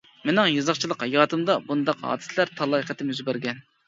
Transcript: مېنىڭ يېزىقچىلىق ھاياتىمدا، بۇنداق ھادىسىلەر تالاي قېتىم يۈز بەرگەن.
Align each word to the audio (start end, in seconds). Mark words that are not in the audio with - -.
مېنىڭ 0.27 0.47
يېزىقچىلىق 0.51 1.03
ھاياتىمدا، 1.05 1.57
بۇنداق 1.67 2.01
ھادىسىلەر 2.05 2.53
تالاي 2.63 2.87
قېتىم 2.89 3.13
يۈز 3.13 3.23
بەرگەن. 3.29 3.61